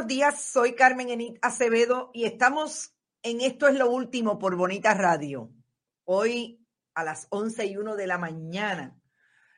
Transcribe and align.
Buenos 0.00 0.16
días, 0.16 0.40
soy 0.40 0.74
Carmen 0.74 1.10
Enit 1.10 1.36
Acevedo 1.42 2.10
y 2.14 2.24
estamos 2.24 2.94
en 3.22 3.42
Esto 3.42 3.68
es 3.68 3.74
lo 3.74 3.90
último 3.90 4.38
por 4.38 4.56
Bonita 4.56 4.94
Radio. 4.94 5.50
Hoy 6.04 6.66
a 6.94 7.04
las 7.04 7.26
11 7.28 7.66
y 7.66 7.76
1 7.76 7.96
de 7.96 8.06
la 8.06 8.16
mañana 8.16 8.98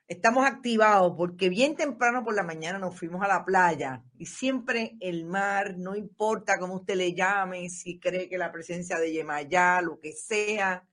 estamos 0.08 0.44
activados 0.44 1.14
porque 1.16 1.48
bien 1.48 1.76
temprano 1.76 2.25
por 2.25 2.34
la 2.34 2.42
mañana 2.42 2.81
nos 2.81 2.98
fuimos 2.98 3.22
a 3.22 3.28
la 3.28 3.44
playa 3.44 4.02
y 4.19 4.26
siempre 4.26 4.97
el 4.98 5.26
mar, 5.26 5.76
no 5.78 5.94
importa 5.94 6.58
cómo 6.58 6.75
usted 6.75 6.97
le 6.97 7.14
llame, 7.14 7.70
si 7.70 8.00
cree 8.00 8.28
que 8.28 8.36
la 8.36 8.50
presencia 8.50 8.98
de 8.98 9.12
Yemayá, 9.12 9.81
lo 9.81 10.00
que 10.00 10.12
sea, 10.12 10.84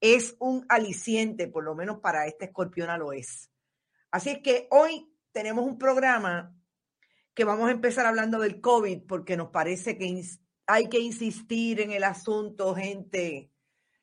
es 0.00 0.34
un 0.38 0.64
aliciente, 0.70 1.46
por 1.46 1.62
lo 1.62 1.74
menos 1.74 1.98
para 1.98 2.26
esta 2.26 2.46
escorpiona 2.46 2.96
lo 2.96 3.12
es. 3.12 3.50
Así 4.10 4.30
es 4.30 4.38
que 4.38 4.66
hoy 4.70 5.12
tenemos 5.30 5.66
un 5.66 5.76
programa 5.76 6.54
que 7.34 7.44
vamos 7.44 7.68
a 7.68 7.72
empezar 7.72 8.06
hablando 8.06 8.38
del 8.38 8.60
COVID 8.60 9.02
porque 9.06 9.36
nos 9.36 9.50
parece 9.50 9.98
que 9.98 10.22
hay 10.66 10.88
que 10.88 11.00
insistir 11.00 11.80
en 11.80 11.90
el 11.90 12.04
asunto, 12.04 12.74
gente, 12.74 13.50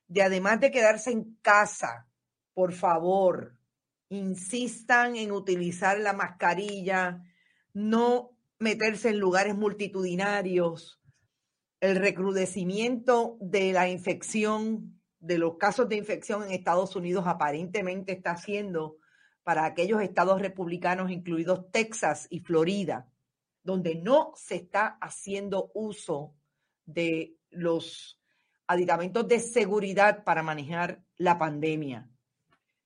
de 0.08 0.22
además 0.22 0.60
de 0.60 0.72
quedarse 0.72 1.12
en 1.12 1.38
casa, 1.42 2.08
por 2.54 2.74
favor, 2.74 3.58
insistan 4.10 5.16
en 5.16 5.32
utilizar 5.32 5.98
la 6.00 6.14
mascarilla, 6.14 7.24
no 7.74 8.38
meterse 8.60 9.10
en 9.10 9.20
lugares 9.20 9.56
multitudinarios, 9.56 11.02
el 11.80 11.96
recrudecimiento 11.96 13.38
de 13.40 13.72
la 13.72 13.90
infección, 13.90 15.02
de 15.20 15.38
los 15.38 15.58
casos 15.58 15.88
de 15.88 15.96
infección 15.96 16.44
en 16.44 16.52
Estados 16.52 16.96
Unidos 16.96 17.26
aparentemente 17.26 18.12
está 18.12 18.32
haciendo 18.32 18.98
para 19.44 19.66
aquellos 19.66 20.02
estados 20.02 20.42
republicanos, 20.42 21.10
incluidos 21.10 21.72
Texas 21.72 22.28
y 22.30 22.42
Florida, 22.42 23.08
donde 23.64 23.96
no 23.96 24.34
se 24.36 24.56
está 24.56 24.98
haciendo 25.02 25.72
uso 25.74 26.36
de 26.86 27.36
los 27.50 28.20
aditamentos 28.68 29.28
de 29.28 29.40
seguridad 29.40 30.24
para 30.24 30.44
manejar 30.44 31.04
la 31.18 31.38
pandemia. 31.38 32.10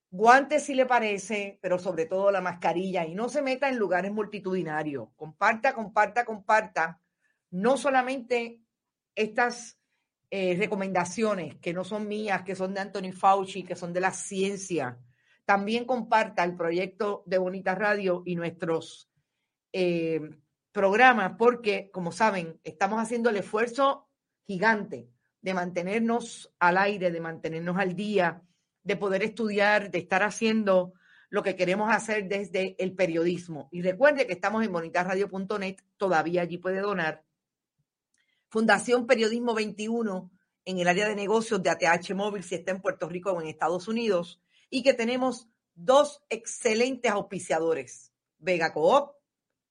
Guantes 0.09 0.63
si 0.63 0.75
le 0.75 0.85
parece, 0.85 1.59
pero 1.61 1.77
sobre 1.77 2.05
todo 2.05 2.31
la 2.31 2.41
mascarilla 2.41 3.05
y 3.05 3.13
no 3.13 3.27
se 3.29 3.41
meta 3.41 3.69
en 3.69 3.77
lugares 3.77 4.11
multitudinarios. 4.11 5.09
Comparta, 5.15 5.73
comparta, 5.73 6.25
comparta. 6.25 7.01
No 7.51 7.77
solamente 7.77 8.61
estas 9.13 9.77
eh, 10.31 10.55
recomendaciones 10.57 11.55
que 11.57 11.73
no 11.73 11.83
son 11.83 12.07
mías, 12.07 12.43
que 12.43 12.55
son 12.55 12.73
de 12.73 12.79
Anthony 12.81 13.11
Fauci, 13.11 13.63
que 13.63 13.75
son 13.75 13.93
de 13.93 13.99
la 13.99 14.11
ciencia. 14.11 14.97
También 15.43 15.85
comparta 15.85 16.43
el 16.43 16.55
proyecto 16.55 17.23
de 17.25 17.37
Bonita 17.37 17.75
Radio 17.75 18.23
y 18.25 18.35
nuestros 18.35 19.11
eh, 19.73 20.21
programas, 20.75 21.37
porque, 21.37 21.89
como 21.93 22.11
saben, 22.11 22.59
estamos 22.65 23.01
haciendo 23.01 23.29
el 23.29 23.37
esfuerzo 23.37 24.09
gigante 24.45 25.09
de 25.39 25.53
mantenernos 25.53 26.53
al 26.59 26.77
aire, 26.77 27.11
de 27.11 27.21
mantenernos 27.21 27.77
al 27.77 27.95
día, 27.95 28.43
de 28.83 28.97
poder 28.97 29.23
estudiar, 29.23 29.89
de 29.89 29.99
estar 29.99 30.21
haciendo 30.21 30.93
lo 31.29 31.43
que 31.43 31.55
queremos 31.55 31.89
hacer 31.93 32.27
desde 32.27 32.75
el 32.77 32.93
periodismo. 32.93 33.69
Y 33.71 33.83
recuerde 33.83 34.27
que 34.27 34.33
estamos 34.33 34.65
en 34.65 34.73
bonitasradio.net, 34.73 35.77
todavía 35.95 36.41
allí 36.41 36.57
puede 36.57 36.81
donar. 36.81 37.23
Fundación 38.49 39.07
Periodismo 39.07 39.53
21 39.53 40.29
en 40.65 40.79
el 40.79 40.89
área 40.89 41.07
de 41.07 41.15
negocios 41.15 41.63
de 41.63 41.69
ATH 41.69 42.13
Móvil 42.13 42.43
si 42.43 42.55
está 42.55 42.71
en 42.71 42.81
Puerto 42.81 43.07
Rico 43.07 43.31
o 43.31 43.41
en 43.41 43.47
Estados 43.47 43.87
Unidos. 43.87 44.41
Y 44.69 44.83
que 44.83 44.93
tenemos 44.93 45.47
dos 45.73 46.21
excelentes 46.29 47.13
auspiciadores. 47.13 48.11
Vega 48.39 48.73
Coop, 48.73 49.15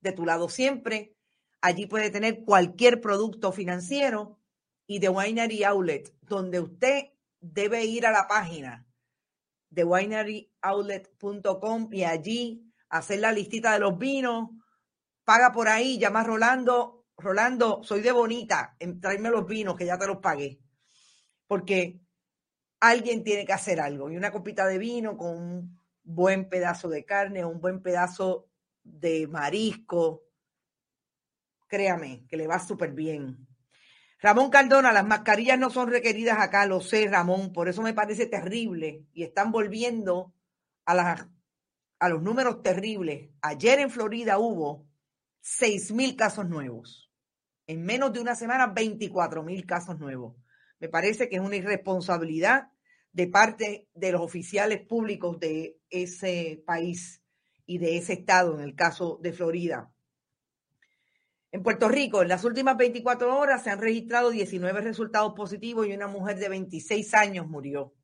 de 0.04 0.12
tu 0.12 0.24
lado 0.24 0.48
siempre. 0.48 1.16
Allí 1.60 1.86
puede 1.86 2.10
tener 2.10 2.44
cualquier 2.44 3.00
producto 3.00 3.50
financiero 3.50 4.38
y 4.86 5.00
de 5.00 5.08
Winery 5.08 5.64
Outlet, 5.64 6.14
donde 6.20 6.60
usted 6.60 7.06
debe 7.40 7.84
ir 7.84 8.06
a 8.06 8.12
la 8.12 8.28
página 8.28 8.86
de 9.70 9.82
wineryoutlet.com 9.82 11.92
y 11.92 12.04
allí 12.04 12.70
hacer 12.90 13.18
la 13.18 13.32
listita 13.32 13.72
de 13.72 13.80
los 13.80 13.98
vinos, 13.98 14.50
paga 15.24 15.50
por 15.50 15.66
ahí, 15.68 15.98
llama 15.98 16.20
a 16.20 16.24
Rolando, 16.24 17.06
Rolando, 17.16 17.82
soy 17.82 18.02
de 18.02 18.12
Bonita, 18.12 18.76
tráeme 19.00 19.30
los 19.30 19.46
vinos 19.46 19.74
que 19.74 19.86
ya 19.86 19.98
te 19.98 20.06
los 20.06 20.18
pagué, 20.18 20.60
porque 21.46 21.98
alguien 22.78 23.24
tiene 23.24 23.44
que 23.44 23.52
hacer 23.52 23.80
algo 23.80 24.10
y 24.10 24.16
una 24.16 24.30
copita 24.30 24.66
de 24.66 24.78
vino 24.78 25.16
con 25.16 25.36
un 25.36 25.80
buen 26.04 26.48
pedazo 26.48 26.88
de 26.88 27.04
carne, 27.04 27.44
un 27.44 27.60
buen 27.60 27.82
pedazo 27.82 28.48
de 28.84 29.26
marisco, 29.26 30.24
créame 31.66 32.26
que 32.28 32.36
le 32.36 32.46
va 32.46 32.58
súper 32.58 32.92
bien. 32.92 33.48
Ramón 34.20 34.50
Cardona, 34.50 34.92
las 34.92 35.06
mascarillas 35.06 35.58
no 35.58 35.70
son 35.70 35.90
requeridas 35.90 36.38
acá, 36.38 36.66
lo 36.66 36.80
sé, 36.80 37.08
Ramón, 37.08 37.52
por 37.52 37.68
eso 37.68 37.82
me 37.82 37.92
parece 37.92 38.26
terrible 38.26 39.04
y 39.12 39.22
están 39.22 39.50
volviendo 39.50 40.32
a, 40.84 40.94
las, 40.94 41.26
a 41.98 42.08
los 42.08 42.22
números 42.22 42.62
terribles. 42.62 43.30
Ayer 43.42 43.80
en 43.80 43.90
Florida 43.90 44.38
hubo 44.38 44.86
6 45.40 45.92
mil 45.92 46.16
casos 46.16 46.48
nuevos. 46.48 47.10
En 47.66 47.82
menos 47.82 48.12
de 48.12 48.20
una 48.20 48.34
semana, 48.34 48.66
24 48.66 49.42
mil 49.42 49.66
casos 49.66 49.98
nuevos. 49.98 50.36
Me 50.78 50.88
parece 50.88 51.28
que 51.28 51.36
es 51.36 51.42
una 51.42 51.56
irresponsabilidad 51.56 52.68
de 53.12 53.26
parte 53.28 53.88
de 53.94 54.12
los 54.12 54.20
oficiales 54.20 54.86
públicos 54.86 55.38
de 55.38 55.78
ese 55.88 56.62
país 56.66 57.23
y 57.66 57.78
de 57.78 57.96
ese 57.96 58.14
estado, 58.14 58.54
en 58.54 58.64
el 58.64 58.74
caso 58.74 59.18
de 59.22 59.32
Florida. 59.32 59.90
En 61.50 61.62
Puerto 61.62 61.88
Rico, 61.88 62.22
en 62.22 62.28
las 62.28 62.44
últimas 62.44 62.76
24 62.76 63.38
horas 63.38 63.62
se 63.62 63.70
han 63.70 63.80
registrado 63.80 64.30
19 64.30 64.80
resultados 64.80 65.34
positivos 65.34 65.86
y 65.86 65.92
una 65.92 66.08
mujer 66.08 66.38
de 66.38 66.48
26 66.48 67.14
años 67.14 67.46
murió. 67.46 67.94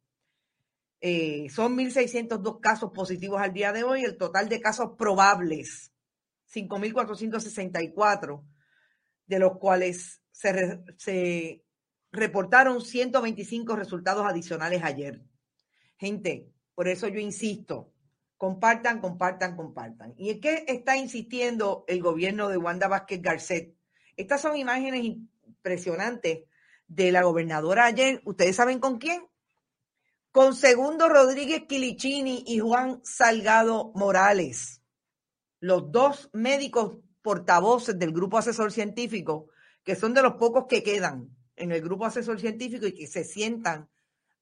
Eh, 1.01 1.49
son 1.51 1.77
1.602 1.77 2.61
casos 2.61 2.93
positivos 2.93 3.41
al 3.41 3.53
día 3.53 3.73
de 3.73 3.83
hoy. 3.83 4.05
El 4.05 4.17
total 4.17 4.49
de 4.49 4.61
casos 4.61 4.93
probables, 4.97 5.93
5.464, 6.53 8.45
de 9.27 9.39
los 9.39 9.59
cuales 9.59 10.23
se, 10.31 10.85
se 10.97 11.65
reportaron 12.13 12.81
125 12.81 13.75
resultados 13.75 14.27
adicionales 14.27 14.85
ayer. 14.85 15.23
Gente, 15.97 16.53
por 16.75 16.87
eso 16.87 17.09
yo 17.09 17.19
insisto, 17.19 17.93
Compartan, 18.41 19.03
compartan, 19.03 19.55
compartan. 19.55 20.15
¿Y 20.17 20.31
en 20.31 20.41
qué 20.41 20.65
está 20.67 20.97
insistiendo 20.97 21.85
el 21.87 22.01
gobierno 22.01 22.49
de 22.49 22.57
Wanda 22.57 22.89
Vázquez 22.89 23.21
Garcet? 23.21 23.77
Estas 24.17 24.41
son 24.41 24.57
imágenes 24.57 25.05
impresionantes 25.05 26.45
de 26.87 27.13
la 27.13 27.23
gobernadora 27.23 27.85
ayer. 27.85 28.23
¿Ustedes 28.25 28.57
saben 28.57 28.79
con 28.79 28.97
quién? 28.97 29.29
Con 30.33 30.55
Segundo 30.55 31.07
Rodríguez 31.11 31.65
Quilichini 31.69 32.43
y 32.47 32.61
Juan 32.61 33.03
Salgado 33.05 33.93
Morales, 33.95 34.81
los 35.61 35.93
dos 35.93 36.31
médicos 36.33 36.97
portavoces 37.21 37.99
del 37.99 38.11
grupo 38.11 38.39
asesor 38.39 38.73
científico, 38.73 39.51
que 39.85 39.97
son 39.97 40.15
de 40.15 40.23
los 40.23 40.37
pocos 40.37 40.65
que 40.67 40.83
quedan 40.83 41.29
en 41.57 41.73
el 41.73 41.83
grupo 41.83 42.07
asesor 42.07 42.41
científico 42.41 42.87
y 42.87 42.95
que 42.95 43.07
se 43.07 43.23
sientan 43.23 43.91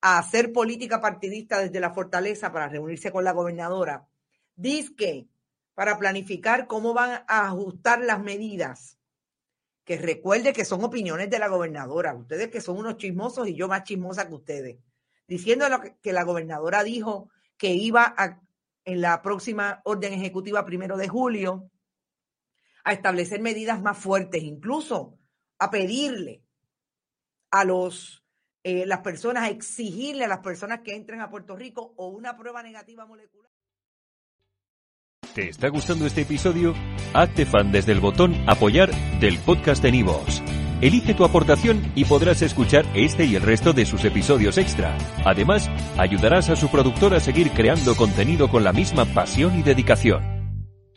a 0.00 0.18
hacer 0.18 0.52
política 0.52 1.00
partidista 1.00 1.58
desde 1.58 1.80
la 1.80 1.92
fortaleza 1.92 2.52
para 2.52 2.68
reunirse 2.68 3.10
con 3.10 3.24
la 3.24 3.32
gobernadora, 3.32 4.06
dice 4.54 4.94
que 4.94 5.28
para 5.74 5.98
planificar 5.98 6.66
cómo 6.66 6.92
van 6.94 7.24
a 7.28 7.46
ajustar 7.46 8.00
las 8.00 8.20
medidas. 8.20 8.98
Que 9.84 9.96
recuerde 9.96 10.52
que 10.52 10.64
son 10.64 10.84
opiniones 10.84 11.30
de 11.30 11.38
la 11.38 11.48
gobernadora, 11.48 12.14
ustedes 12.14 12.48
que 12.48 12.60
son 12.60 12.78
unos 12.78 12.96
chismosos 12.96 13.48
y 13.48 13.54
yo 13.54 13.68
más 13.68 13.84
chismosa 13.84 14.28
que 14.28 14.34
ustedes, 14.34 14.78
diciendo 15.26 15.66
que 16.02 16.12
la 16.12 16.24
gobernadora 16.24 16.82
dijo 16.82 17.30
que 17.56 17.74
iba 17.74 18.14
a, 18.16 18.40
en 18.84 19.00
la 19.00 19.22
próxima 19.22 19.80
orden 19.84 20.12
ejecutiva 20.12 20.64
primero 20.64 20.96
de 20.96 21.08
julio 21.08 21.70
a 22.84 22.92
establecer 22.92 23.40
medidas 23.40 23.80
más 23.80 23.98
fuertes, 23.98 24.42
incluso 24.42 25.18
a 25.58 25.70
pedirle 25.70 26.42
a 27.50 27.64
los 27.64 28.17
eh, 28.68 28.84
las 28.84 29.00
personas, 29.00 29.50
exigirle 29.50 30.26
a 30.26 30.28
las 30.28 30.40
personas 30.40 30.80
que 30.80 30.94
entren 30.94 31.22
a 31.22 31.30
Puerto 31.30 31.56
Rico 31.56 31.94
o 31.96 32.08
una 32.08 32.36
prueba 32.36 32.62
negativa 32.62 33.06
molecular. 33.06 33.50
¿Te 35.34 35.48
está 35.48 35.68
gustando 35.68 36.04
este 36.04 36.20
episodio? 36.22 36.74
Hazte 37.14 37.46
fan 37.46 37.72
desde 37.72 37.92
el 37.92 38.00
botón 38.00 38.34
apoyar 38.46 38.90
del 39.20 39.38
podcast 39.38 39.82
de 39.82 39.92
Nivos. 39.92 40.42
Elige 40.82 41.14
tu 41.14 41.24
aportación 41.24 41.92
y 41.94 42.04
podrás 42.04 42.42
escuchar 42.42 42.84
este 42.94 43.24
y 43.24 43.36
el 43.36 43.42
resto 43.42 43.72
de 43.72 43.86
sus 43.86 44.04
episodios 44.04 44.58
extra. 44.58 44.98
Además, 45.24 45.70
ayudarás 45.96 46.50
a 46.50 46.56
su 46.56 46.68
productor 46.68 47.14
a 47.14 47.20
seguir 47.20 47.50
creando 47.52 47.96
contenido 47.96 48.50
con 48.50 48.64
la 48.64 48.74
misma 48.74 49.06
pasión 49.06 49.58
y 49.58 49.62
dedicación. 49.62 50.37